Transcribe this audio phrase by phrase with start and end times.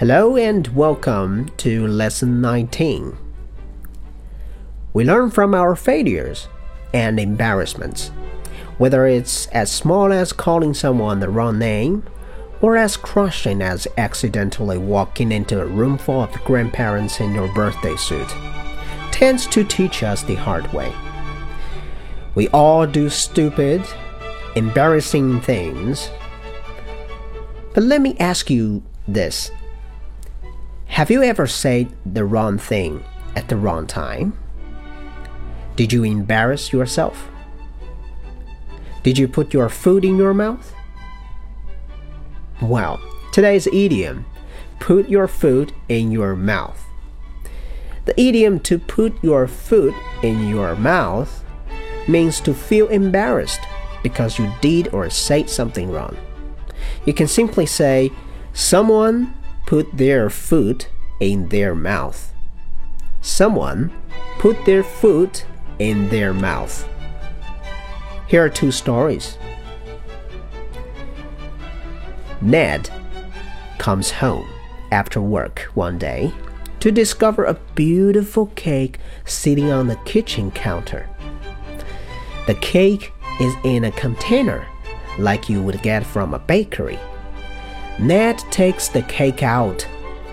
[0.00, 3.18] Hello and welcome to lesson 19.
[4.94, 6.48] We learn from our failures
[6.94, 8.08] and embarrassments,
[8.78, 12.04] whether it's as small as calling someone the wrong name
[12.62, 17.96] or as crushing as accidentally walking into a room full of grandparents in your birthday
[17.96, 18.34] suit,
[19.12, 20.90] tends to teach us the hard way.
[22.34, 23.84] We all do stupid,
[24.56, 26.08] embarrassing things.
[27.74, 29.50] But let me ask you this
[30.90, 33.04] have you ever said the wrong thing
[33.36, 34.36] at the wrong time?
[35.76, 37.28] Did you embarrass yourself?
[39.02, 40.74] Did you put your food in your mouth?
[42.60, 43.00] Well,
[43.32, 44.26] today's idiom
[44.80, 46.84] put your food in your mouth.
[48.04, 51.44] The idiom to put your food in your mouth
[52.08, 53.60] means to feel embarrassed
[54.02, 56.16] because you did or said something wrong.
[57.06, 58.10] You can simply say,
[58.52, 59.32] Someone
[59.70, 60.88] put their foot
[61.20, 62.34] in their mouth.
[63.20, 63.92] Someone
[64.40, 65.46] put their foot
[65.78, 66.88] in their mouth.
[68.26, 69.38] Here are two stories.
[72.40, 72.90] Ned
[73.78, 74.48] comes home
[74.90, 76.32] after work one day
[76.80, 81.08] to discover a beautiful cake sitting on the kitchen counter.
[82.48, 84.66] The cake is in a container
[85.16, 86.98] like you would get from a bakery.
[88.00, 89.86] Ned takes the cake out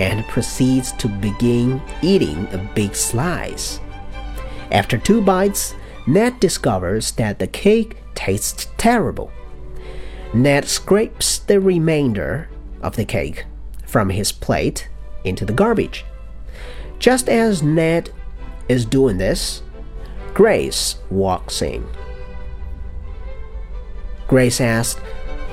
[0.00, 3.78] and proceeds to begin eating a big slice.
[4.72, 5.74] After two bites,
[6.06, 9.30] Ned discovers that the cake tastes terrible.
[10.34, 12.48] Ned scrapes the remainder
[12.80, 13.44] of the cake
[13.86, 14.88] from his plate
[15.22, 16.04] into the garbage.
[16.98, 18.10] Just as Ned
[18.68, 19.62] is doing this,
[20.34, 21.86] Grace walks in.
[24.26, 25.00] Grace asks,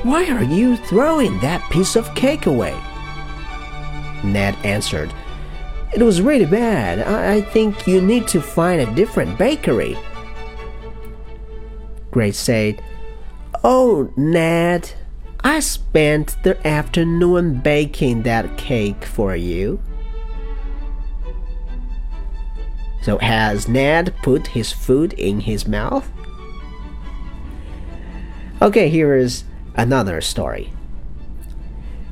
[0.04, 2.80] why are you throwing that piece of cake away?
[4.24, 5.14] Ned answered,
[5.94, 7.00] It was really bad.
[7.00, 9.98] I, I think you need to find a different bakery.
[12.12, 12.82] Grace said,
[13.64, 14.92] Oh, Ned,
[15.44, 19.82] I spent the afternoon baking that cake for you.
[23.02, 26.10] So, has Ned put his food in his mouth?
[28.62, 29.46] Okay, here is
[29.80, 30.74] Another story.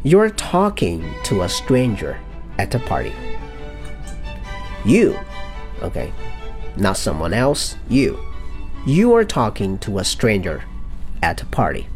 [0.01, 2.17] You're talking to a stranger
[2.57, 3.11] at a party.
[4.85, 5.19] You,
[5.81, 6.13] okay,
[6.78, 8.17] not someone else, you.
[8.85, 10.63] You are talking to a stranger
[11.22, 11.89] at a party.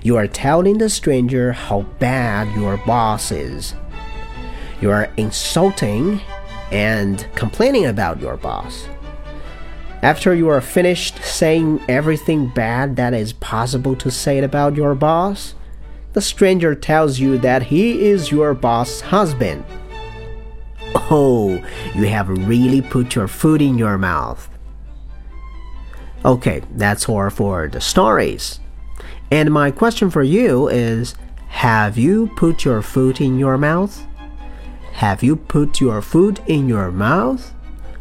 [0.00, 3.74] You are telling the stranger how bad your boss is.
[4.80, 6.20] You are insulting
[6.70, 8.86] and complaining about your boss.
[10.02, 15.54] After you are finished saying everything bad that is possible to say about your boss,
[16.14, 19.62] the stranger tells you that he is your boss's husband.
[20.94, 21.62] Oh,
[21.94, 24.48] you have really put your foot in your mouth.
[26.24, 28.58] Okay, that's all for the stories.
[29.30, 31.14] And my question for you is
[31.48, 34.06] Have you put your foot in your mouth?
[34.92, 37.54] Have you put your foot in your mouth?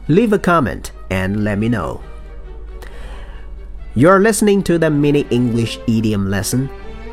[0.08, 2.00] Leave a comment and let me know.
[3.95, 6.69] You're listening to the mini English idiom lesson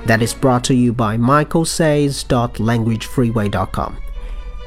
[0.07, 3.97] that is brought to you by michaelsays.languagefreeway.com.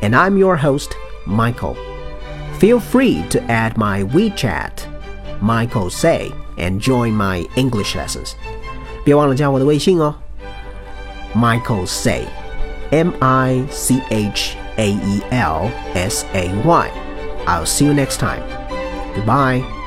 [0.03, 0.95] And I'm your host,
[1.27, 1.77] Michael.
[2.59, 4.87] Feel free to add my WeChat,
[5.43, 8.37] Michael Say, and join my English lessons.
[9.05, 10.15] 别忘了加我的微信哦，
[11.35, 18.41] Michael Say，M I C H A E L S A Y。I'll see you next time.
[19.20, 19.79] Goodbye.